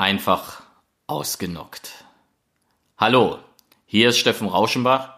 einfach 0.00 0.62
ausgenockt. 1.08 2.06
Hallo, 2.96 3.38
hier 3.84 4.08
ist 4.08 4.18
Steffen 4.18 4.48
Rauschenbach. 4.48 5.16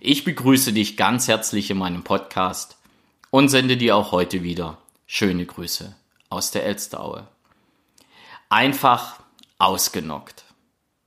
Ich 0.00 0.24
begrüße 0.24 0.72
dich 0.72 0.96
ganz 0.96 1.28
herzlich 1.28 1.70
in 1.70 1.76
meinem 1.76 2.04
Podcast 2.04 2.78
und 3.30 3.50
sende 3.50 3.76
dir 3.76 3.94
auch 3.94 4.12
heute 4.12 4.42
wieder 4.42 4.78
schöne 5.04 5.44
Grüße 5.44 5.94
aus 6.30 6.52
der 6.52 6.64
Elsteraue. 6.64 7.28
Einfach 8.48 9.20
ausgenockt. 9.58 10.44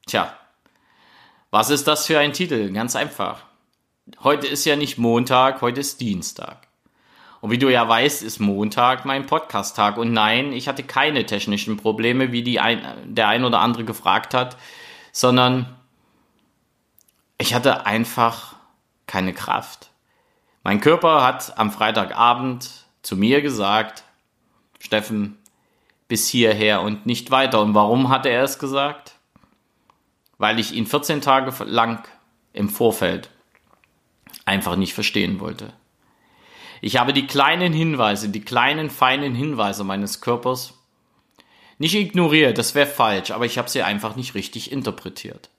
Tja, 0.05 0.37
was 1.49 1.71
ist 1.71 1.87
das 1.87 2.05
für 2.05 2.19
ein 2.19 2.33
Titel? 2.33 2.71
Ganz 2.71 2.95
einfach. 2.95 3.41
Heute 4.19 4.45
ist 4.45 4.63
ja 4.65 4.75
nicht 4.75 4.99
Montag, 4.99 5.61
heute 5.61 5.79
ist 5.79 6.01
Dienstag. 6.01 6.66
Und 7.41 7.51
wie 7.51 7.57
du 7.57 7.71
ja 7.71 7.87
weißt, 7.87 8.23
ist 8.23 8.39
Montag 8.39 9.05
mein 9.05 9.25
Podcast-Tag. 9.25 9.97
Und 9.97 10.11
nein, 10.11 10.53
ich 10.53 10.67
hatte 10.67 10.83
keine 10.83 11.25
technischen 11.25 11.77
Probleme, 11.77 12.31
wie 12.31 12.43
die 12.43 12.59
ein, 12.59 12.81
der 13.05 13.27
ein 13.27 13.43
oder 13.43 13.59
andere 13.59 13.83
gefragt 13.83 14.33
hat, 14.33 14.57
sondern 15.11 15.75
ich 17.37 17.53
hatte 17.53 17.85
einfach 17.85 18.55
keine 19.05 19.33
Kraft. 19.33 19.89
Mein 20.63 20.81
Körper 20.81 21.23
hat 21.23 21.57
am 21.57 21.71
Freitagabend 21.71 22.69
zu 23.01 23.15
mir 23.15 23.41
gesagt, 23.41 24.03
Steffen, 24.79 25.37
bis 26.07 26.27
hierher 26.27 26.81
und 26.81 27.05
nicht 27.05 27.31
weiter. 27.31 27.61
Und 27.61 27.73
warum 27.73 28.09
hat 28.09 28.25
er 28.25 28.43
es 28.43 28.59
gesagt? 28.59 29.15
Weil 30.37 30.59
ich 30.59 30.73
ihn 30.73 30.85
14 30.85 31.21
Tage 31.21 31.63
lang 31.65 32.07
im 32.53 32.69
Vorfeld 32.69 33.29
einfach 34.45 34.75
nicht 34.75 34.93
verstehen 34.93 35.39
wollte. 35.39 35.73
Ich 36.81 36.97
habe 36.97 37.13
die 37.13 37.27
kleinen 37.27 37.73
Hinweise, 37.73 38.29
die 38.29 38.41
kleinen 38.41 38.89
feinen 38.89 39.35
Hinweise 39.35 39.83
meines 39.83 40.21
Körpers 40.21 40.73
nicht 41.79 41.95
ignoriert, 41.95 42.57
das 42.57 42.73
wäre 42.73 42.87
falsch, 42.87 43.31
aber 43.31 43.45
ich 43.45 43.57
habe 43.57 43.69
sie 43.69 43.83
einfach 43.83 44.15
nicht 44.15 44.33
richtig 44.33 44.71
interpretiert. 44.71 45.49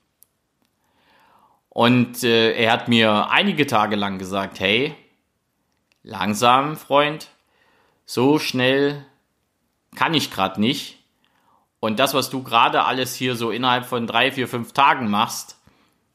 Und 1.69 2.25
äh, 2.25 2.55
er 2.55 2.73
hat 2.73 2.89
mir 2.89 3.31
einige 3.31 3.67
Tage 3.67 3.95
lang 3.95 4.19
gesagt, 4.19 4.59
hey, 4.59 4.97
langsam, 6.03 6.77
Freund, 6.77 7.29
so 8.05 8.41
schnell 8.41 9.05
kann 9.95 10.15
ich 10.15 10.33
gerade 10.33 10.61
nicht. 10.61 10.99
Und 11.79 12.01
das, 12.01 12.15
was 12.15 12.31
du 12.31 12.43
gerade 12.43 12.85
alles 12.85 13.15
hier 13.15 13.37
so 13.37 13.53
innerhalb 13.53 13.87
von 13.87 14.09
drei, 14.09 14.33
vier, 14.33 14.49
fünf 14.49 14.73
Tagen 14.73 15.09
machst, 15.09 15.57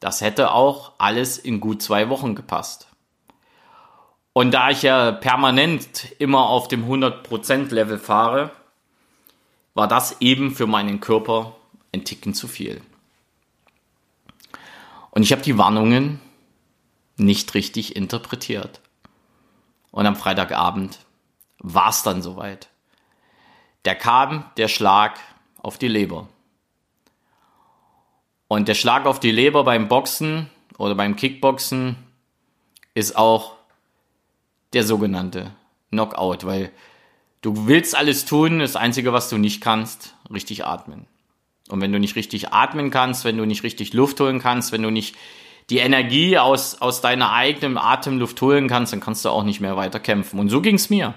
das 0.00 0.20
hätte 0.20 0.52
auch 0.52 0.92
alles 0.98 1.38
in 1.38 1.60
gut 1.60 1.80
zwei 1.80 2.10
Wochen 2.10 2.34
gepasst. 2.34 2.88
Und 4.34 4.50
da 4.50 4.68
ich 4.68 4.82
ja 4.82 5.12
permanent 5.12 6.12
immer 6.18 6.48
auf 6.48 6.66
dem 6.66 6.84
100% 6.86 7.72
Level 7.72 7.98
fahre, 7.98 8.50
war 9.74 9.86
das 9.88 10.20
eben 10.20 10.54
für 10.54 10.66
meinen 10.66 11.00
Körper 11.00 11.56
ein 11.92 12.04
Ticken 12.04 12.34
zu 12.34 12.48
viel. 12.48 12.82
Und 15.12 15.22
ich 15.22 15.30
habe 15.30 15.42
die 15.42 15.56
Warnungen 15.56 16.20
nicht 17.16 17.54
richtig 17.54 17.94
interpretiert. 17.94 18.80
Und 19.92 20.04
am 20.04 20.16
Freitagabend 20.16 20.98
war 21.58 21.90
es 21.90 22.02
dann 22.02 22.20
soweit. 22.20 22.68
Der 23.84 23.94
kam 23.94 24.50
der 24.56 24.66
Schlag 24.66 25.20
auf 25.58 25.78
die 25.78 25.86
Leber. 25.86 26.26
Und 28.48 28.66
der 28.66 28.74
Schlag 28.74 29.06
auf 29.06 29.20
die 29.20 29.30
Leber 29.30 29.62
beim 29.62 29.86
Boxen 29.86 30.50
oder 30.76 30.96
beim 30.96 31.14
Kickboxen 31.14 31.94
ist 32.94 33.16
auch 33.16 33.53
der 34.74 34.84
sogenannte 34.84 35.52
Knockout, 35.90 36.44
weil 36.44 36.70
du 37.40 37.66
willst 37.66 37.96
alles 37.96 38.24
tun, 38.24 38.58
das 38.58 38.76
Einzige, 38.76 39.12
was 39.12 39.28
du 39.28 39.38
nicht 39.38 39.60
kannst, 39.60 40.14
richtig 40.32 40.64
atmen. 40.64 41.06
Und 41.68 41.80
wenn 41.80 41.92
du 41.92 41.98
nicht 41.98 42.16
richtig 42.16 42.52
atmen 42.52 42.90
kannst, 42.90 43.24
wenn 43.24 43.38
du 43.38 43.46
nicht 43.46 43.62
richtig 43.62 43.94
Luft 43.94 44.20
holen 44.20 44.38
kannst, 44.40 44.72
wenn 44.72 44.82
du 44.82 44.90
nicht 44.90 45.16
die 45.70 45.78
Energie 45.78 46.38
aus, 46.38 46.80
aus 46.80 47.00
deiner 47.00 47.32
eigenen 47.32 47.78
Atemluft 47.78 48.40
holen 48.42 48.68
kannst, 48.68 48.92
dann 48.92 49.00
kannst 49.00 49.24
du 49.24 49.30
auch 49.30 49.44
nicht 49.44 49.60
mehr 49.60 49.76
weiter 49.76 49.98
kämpfen. 49.98 50.38
Und 50.38 50.50
so 50.50 50.60
ging's 50.60 50.90
mir. 50.90 51.14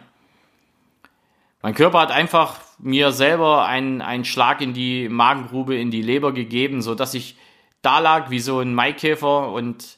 Mein 1.62 1.74
Körper 1.74 2.00
hat 2.00 2.12
einfach 2.12 2.60
mir 2.78 3.12
selber 3.12 3.66
einen, 3.66 4.02
einen 4.02 4.24
Schlag 4.24 4.62
in 4.62 4.74
die 4.74 5.10
Magengrube, 5.10 5.76
in 5.76 5.92
die 5.92 6.02
Leber 6.02 6.32
gegeben, 6.32 6.82
so 6.82 6.96
dass 6.96 7.14
ich 7.14 7.36
da 7.82 8.00
lag 8.00 8.30
wie 8.30 8.40
so 8.40 8.60
ein 8.60 8.74
Maikäfer 8.74 9.52
und 9.52 9.98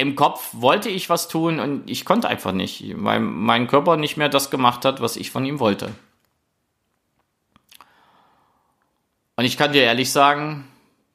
im 0.00 0.16
Kopf 0.16 0.48
wollte 0.52 0.88
ich 0.88 1.10
was 1.10 1.28
tun 1.28 1.60
und 1.60 1.88
ich 1.90 2.06
konnte 2.06 2.26
einfach 2.26 2.52
nicht, 2.52 2.94
weil 2.96 3.20
mein 3.20 3.66
Körper 3.66 3.96
nicht 3.98 4.16
mehr 4.16 4.30
das 4.30 4.50
gemacht 4.50 4.84
hat, 4.86 5.02
was 5.02 5.16
ich 5.16 5.30
von 5.30 5.44
ihm 5.44 5.60
wollte. 5.60 5.94
Und 9.36 9.44
ich 9.44 9.58
kann 9.58 9.72
dir 9.72 9.82
ehrlich 9.82 10.10
sagen, 10.10 10.66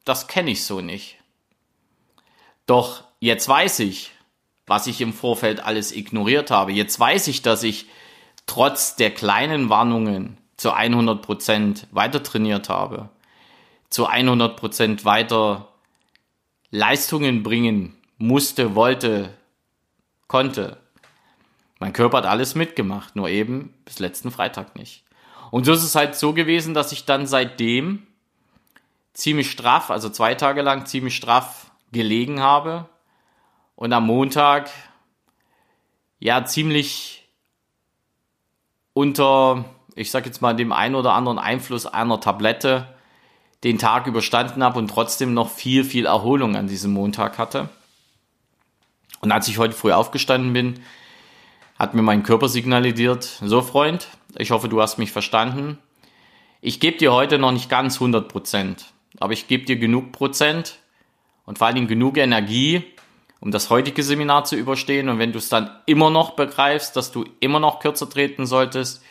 das 0.04 0.28
kenne 0.28 0.52
ich 0.52 0.66
so 0.66 0.82
nicht. 0.82 1.18
Doch 2.68 3.04
jetzt 3.20 3.50
weiß 3.50 3.80
ich, 3.80 4.12
was 4.68 4.86
ich 4.86 5.02
im 5.02 5.14
Vorfeld 5.14 5.62
alles 5.62 5.92
ignoriert 5.92 6.52
habe. 6.52 6.72
Jetzt 6.72 7.00
weiß 7.00 7.28
ich, 7.28 7.42
dass 7.42 7.64
ich 7.64 7.88
trotz 8.46 8.96
der 8.96 9.12
kleinen 9.12 9.70
Warnungen 9.70 10.38
zu 10.58 10.72
100 10.72 11.24
Prozent 11.24 11.88
weiter 11.92 12.22
trainiert 12.22 12.70
habe, 12.70 13.10
zu 13.90 14.06
100 14.06 14.56
Prozent 14.56 15.06
weiter 15.06 15.70
Leistungen 16.70 17.42
bringen 17.42 17.96
musste, 18.18 18.76
wollte, 18.76 19.34
konnte. 20.28 20.78
Mein 21.80 21.94
Körper 21.94 22.18
hat 22.20 22.26
alles 22.26 22.56
mitgemacht, 22.56 23.16
nur 23.16 23.30
eben 23.30 23.74
bis 23.86 24.00
letzten 24.00 24.32
Freitag 24.32 24.76
nicht. 24.76 25.04
Und 25.52 25.66
so 25.66 25.74
ist 25.74 25.84
es 25.84 25.96
halt 25.96 26.16
so 26.16 26.34
gewesen, 26.34 26.74
dass 26.74 26.92
ich 26.92 27.06
dann 27.06 27.28
seitdem 27.28 28.08
ziemlich 29.14 29.52
straff, 29.52 29.92
also 29.92 30.10
zwei 30.10 30.36
Tage 30.36 30.62
lang 30.62 30.86
ziemlich 30.86 31.16
straff 31.16 31.72
gelegen 31.92 32.42
habe 32.42 32.90
und 33.76 33.94
am 33.94 34.06
Montag 34.06 34.70
ja 36.20 36.46
ziemlich 36.46 37.28
unter, 38.94 39.66
ich 39.96 40.12
sag 40.12 40.26
jetzt 40.26 40.42
mal, 40.42 40.56
dem 40.56 40.72
einen 40.72 40.96
oder 40.96 41.14
anderen 41.14 41.40
Einfluss 41.40 41.86
einer 41.86 42.20
Tablette 42.20 42.88
den 43.64 43.78
Tag 43.78 44.08
überstanden 44.08 44.64
habe 44.64 44.80
und 44.80 44.90
trotzdem 44.90 45.34
noch 45.34 45.50
viel, 45.50 45.84
viel 45.84 46.06
Erholung 46.06 46.56
an 46.56 46.68
diesem 46.68 46.94
Montag 46.94 47.38
hatte. 47.38 47.70
Und 49.26 49.32
als 49.32 49.48
ich 49.48 49.58
heute 49.58 49.74
früh 49.74 49.92
aufgestanden 49.92 50.54
bin, 50.54 50.80
hat 51.80 51.96
mir 51.96 52.04
mein 52.04 52.22
Körper 52.22 52.48
signalisiert, 52.48 53.24
so 53.24 53.64
Freund, 53.64 54.08
ich 54.38 54.52
hoffe, 54.52 54.70
du 54.70 54.82
hast 54.82 55.00
mich 55.00 55.12
verstanden. 55.12 55.80
Ich 56.62 56.80
gebe 56.80 56.98
dir 56.98 57.12
heute 57.12 57.40
noch 57.40 57.52
nicht 57.52 57.68
ganz 57.68 57.96
100 57.96 58.30
Prozent, 58.30 58.86
aber 59.20 59.34
ich 59.34 59.48
gebe 59.48 59.66
dir 59.66 59.78
genug 59.78 60.12
Prozent 60.12 60.78
und 61.46 61.58
vor 61.58 61.66
allem 61.66 61.88
genug 61.88 62.18
Energie, 62.18 62.84
um 63.40 63.50
das 63.50 63.72
heutige 63.72 64.04
Seminar 64.04 64.46
zu 64.46 64.56
überstehen. 64.56 65.10
Und 65.10 65.18
wenn 65.18 65.32
du 65.32 65.40
es 65.40 65.50
dann 65.50 65.72
immer 65.88 66.12
noch 66.12 66.36
begreifst, 66.36 66.96
dass 66.96 67.12
du 67.12 67.26
immer 67.40 67.60
noch 67.60 67.80
kürzer 67.80 68.08
treten 68.08 68.46
solltest, 68.46 69.04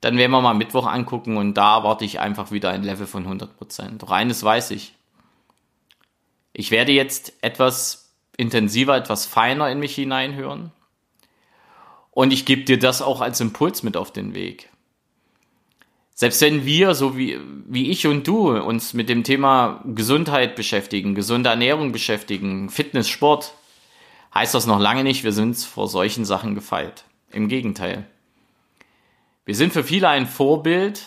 dann 0.00 0.16
werden 0.16 0.30
wir 0.30 0.40
mal 0.42 0.54
Mittwoch 0.54 0.86
angucken 0.86 1.38
und 1.38 1.54
da 1.54 1.78
erwarte 1.78 2.04
ich 2.04 2.20
einfach 2.20 2.52
wieder 2.52 2.70
ein 2.70 2.84
Level 2.84 3.08
von 3.08 3.24
100 3.24 3.56
Prozent. 3.56 4.02
Doch 4.02 4.12
eines 4.12 4.44
weiß 4.44 4.70
ich. 4.70 4.94
Ich 6.52 6.70
werde 6.70 6.92
jetzt 6.92 7.32
etwas 7.42 8.03
intensiver, 8.36 8.96
etwas 8.96 9.26
feiner 9.26 9.70
in 9.70 9.78
mich 9.78 9.94
hineinhören. 9.94 10.72
Und 12.10 12.32
ich 12.32 12.44
gebe 12.44 12.64
dir 12.64 12.78
das 12.78 13.02
auch 13.02 13.20
als 13.20 13.40
Impuls 13.40 13.82
mit 13.82 13.96
auf 13.96 14.12
den 14.12 14.34
Weg. 14.34 14.70
Selbst 16.14 16.40
wenn 16.42 16.64
wir, 16.64 16.94
so 16.94 17.16
wie, 17.16 17.40
wie 17.66 17.90
ich 17.90 18.06
und 18.06 18.26
du, 18.26 18.56
uns 18.56 18.94
mit 18.94 19.08
dem 19.08 19.24
Thema 19.24 19.82
Gesundheit 19.84 20.54
beschäftigen, 20.54 21.16
gesunde 21.16 21.50
Ernährung 21.50 21.90
beschäftigen, 21.90 22.70
Fitness, 22.70 23.08
Sport, 23.08 23.52
heißt 24.32 24.54
das 24.54 24.66
noch 24.66 24.78
lange 24.78 25.02
nicht, 25.02 25.24
wir 25.24 25.32
sind 25.32 25.56
vor 25.56 25.88
solchen 25.88 26.24
Sachen 26.24 26.54
gefeilt. 26.54 27.04
Im 27.32 27.48
Gegenteil. 27.48 28.06
Wir 29.44 29.56
sind 29.56 29.72
für 29.72 29.82
viele 29.82 30.08
ein 30.08 30.28
Vorbild 30.28 31.04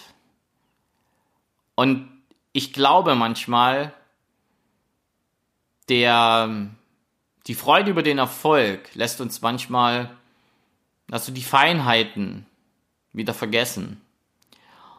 und 1.75 2.09
ich 2.51 2.73
glaube 2.73 3.15
manchmal, 3.15 3.93
der 5.87 6.69
die 7.47 7.55
Freude 7.55 7.91
über 7.91 8.03
den 8.03 8.17
Erfolg 8.17 8.93
lässt 8.93 9.21
uns 9.21 9.41
manchmal, 9.41 10.09
also 11.09 11.31
die 11.31 11.43
Feinheiten 11.43 12.45
wieder 13.13 13.33
vergessen. 13.33 14.01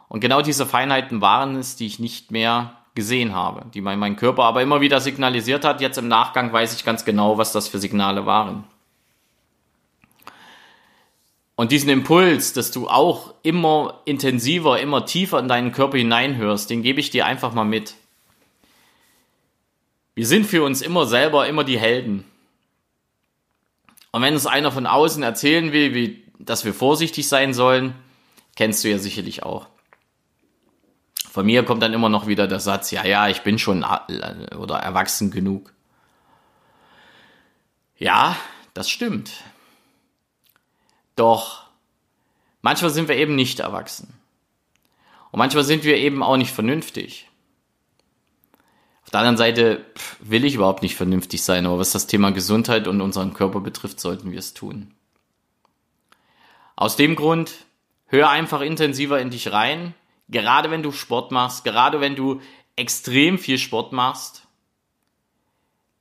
Und 0.09 0.21
genau 0.21 0.41
diese 0.41 0.65
Feinheiten 0.65 1.21
waren 1.21 1.57
es, 1.57 1.77
die 1.77 1.87
ich 1.87 1.99
nicht 1.99 2.31
mehr 2.31 2.75
gesehen 2.95 3.35
habe, 3.35 3.67
die 3.75 3.81
mein, 3.81 3.99
mein 3.99 4.17
Körper 4.17 4.45
aber 4.45 4.63
immer 4.63 4.81
wieder 4.81 5.01
signalisiert 5.01 5.65
hat. 5.65 5.81
Jetzt 5.81 5.99
im 5.99 6.09
Nachgang 6.09 6.53
weiß 6.53 6.75
ich 6.75 6.85
ganz 6.85 7.05
genau, 7.05 7.39
was 7.39 7.53
das 7.53 7.69
für 7.69 7.79
Signale 7.79 8.27
waren. 8.27 8.65
Und 11.55 11.73
diesen 11.73 11.91
Impuls, 11.91 12.53
dass 12.53 12.71
du 12.71 12.89
auch 12.89 13.35
immer 13.43 14.01
intensiver, 14.05 14.81
immer 14.81 15.05
tiefer 15.05 15.39
in 15.39 15.49
deinen 15.49 15.73
Körper 15.73 15.99
hineinhörst, 15.99 16.71
den 16.71 16.83
gebe 16.83 17.01
ich 17.01 17.11
dir 17.11 17.27
einfach 17.27 17.53
mal 17.53 17.65
mit. 17.65 17.95
Wir 20.15 20.27
sind 20.27 20.47
für 20.47 20.63
uns 20.63 20.83
immer 20.83 21.07
selber 21.07 21.47
immer 21.47 21.65
die 21.65 21.79
Helden. 21.79 22.25
Und 24.11 24.23
wenn 24.23 24.35
es 24.35 24.47
einer 24.47 24.73
von 24.73 24.87
außen 24.87 25.23
erzählen 25.23 25.73
will, 25.73 25.95
wie, 25.95 26.25
dass 26.39 26.65
wir 26.65 26.75
vorsichtig 26.75 27.29
sein 27.29 27.53
sollen, 27.53 27.95
kennst 28.57 28.83
du 28.83 28.89
ja 28.89 28.99
sicherlich 28.99 29.43
auch. 29.43 29.67
Von 31.31 31.47
mir 31.47 31.65
kommt 31.65 31.83
dann 31.83 31.93
immer 31.93 32.09
noch 32.09 32.27
wieder 32.27 32.49
der 32.49 32.59
Satz, 32.59 32.91
ja, 32.91 33.05
ja, 33.05 33.29
ich 33.29 33.43
bin 33.43 33.59
schon 33.59 33.85
oder 34.59 34.79
erwachsen 34.79 35.31
genug. 35.31 35.73
Ja, 37.99 38.37
das 38.75 38.89
stimmt. 38.89 39.33
Doch 41.17 41.65
manchmal 42.63 42.91
sind 42.91 43.09
wir 43.09 43.17
eben 43.17 43.35
nicht 43.35 43.61
erwachsen. 43.61 44.15
Und 45.31 45.39
manchmal 45.39 45.65
sind 45.65 45.85
wir 45.85 45.97
eben 45.97 46.23
auch 46.23 46.37
nicht 46.37 46.53
vernünftig. 46.53 47.28
Auf 49.09 49.13
der 49.13 49.21
anderen 49.21 49.39
Seite 49.39 49.87
will 50.21 50.45
ich 50.45 50.55
überhaupt 50.55 50.83
nicht 50.83 50.95
vernünftig 50.95 51.43
sein, 51.43 51.65
aber 51.65 51.79
was 51.79 51.93
das 51.93 52.07
Thema 52.07 52.31
Gesundheit 52.31 52.87
und 52.87 53.01
unseren 53.01 53.33
Körper 53.33 53.61
betrifft, 53.61 54.01
sollten 54.01 54.33
wir 54.33 54.39
es 54.39 54.53
tun. 54.53 54.93
Aus 56.77 56.97
dem 56.97 57.17
Grund, 57.17 57.55
hör 58.05 58.29
einfach 58.29 58.61
intensiver 58.61 59.19
in 59.19 59.31
dich 59.31 59.51
rein, 59.51 59.95
gerade 60.29 60.71
wenn 60.71 60.83
du 60.83 60.93
Sport 60.93 61.33
machst, 61.33 61.65
gerade 61.65 62.03
wenn 62.03 62.17
du 62.17 62.43
extrem 62.77 63.39
viel 63.39 63.57
Sport 63.57 63.95
machst. 63.95 64.47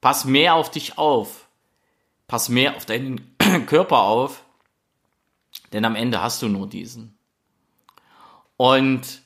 Pass 0.02 0.26
mehr 0.26 0.56
auf 0.56 0.70
dich 0.70 0.98
auf. 0.98 1.48
Pass 2.28 2.50
mehr 2.50 2.76
auf 2.76 2.86
deinen 2.86 3.38
Körper 3.68 4.00
auf, 4.00 4.44
denn 5.72 5.86
am 5.86 5.96
Ende 5.96 6.22
hast 6.22 6.42
du 6.42 6.50
nur 6.50 6.68
diesen. 6.68 7.18
Und 8.58 9.22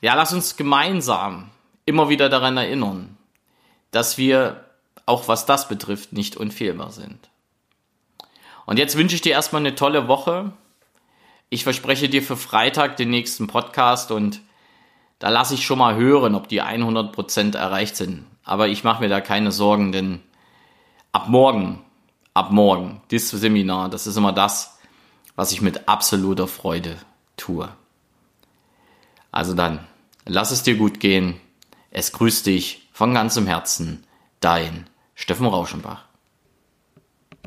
ja, 0.00 0.14
lass 0.16 0.32
uns 0.32 0.56
gemeinsam 0.56 1.48
immer 1.84 2.08
wieder 2.08 2.28
daran 2.28 2.56
erinnern, 2.56 3.16
dass 3.90 4.18
wir, 4.18 4.64
auch 5.06 5.28
was 5.28 5.46
das 5.46 5.68
betrifft, 5.68 6.12
nicht 6.12 6.36
unfehlbar 6.36 6.92
sind. 6.92 7.30
Und 8.66 8.78
jetzt 8.78 8.96
wünsche 8.96 9.14
ich 9.14 9.20
dir 9.20 9.32
erstmal 9.32 9.62
eine 9.62 9.74
tolle 9.74 10.08
Woche. 10.08 10.52
Ich 11.50 11.64
verspreche 11.64 12.08
dir 12.08 12.22
für 12.22 12.36
Freitag 12.36 12.96
den 12.96 13.10
nächsten 13.10 13.46
Podcast 13.46 14.10
und 14.10 14.40
da 15.18 15.28
lasse 15.28 15.54
ich 15.54 15.64
schon 15.64 15.78
mal 15.78 15.94
hören, 15.96 16.34
ob 16.34 16.48
die 16.48 16.62
100% 16.62 17.56
erreicht 17.56 17.96
sind. 17.96 18.24
Aber 18.44 18.68
ich 18.68 18.84
mache 18.84 19.02
mir 19.02 19.08
da 19.08 19.20
keine 19.20 19.52
Sorgen, 19.52 19.92
denn 19.92 20.20
ab 21.12 21.28
morgen, 21.28 21.84
ab 22.34 22.50
morgen, 22.50 23.02
dieses 23.10 23.30
Seminar, 23.30 23.88
das 23.88 24.06
ist 24.06 24.16
immer 24.16 24.32
das, 24.32 24.78
was 25.36 25.52
ich 25.52 25.60
mit 25.60 25.88
absoluter 25.88 26.48
Freude 26.48 26.96
tue. 27.36 27.68
Also 29.30 29.54
dann, 29.54 29.80
lass 30.26 30.50
es 30.50 30.62
dir 30.62 30.76
gut 30.76 31.00
gehen. 31.00 31.40
Es 31.94 32.12
grüßt 32.12 32.46
dich 32.46 32.88
von 32.94 33.12
ganzem 33.12 33.46
Herzen, 33.46 34.04
dein 34.40 34.88
Steffen 35.14 35.46
Rauschenbach. 35.46 36.06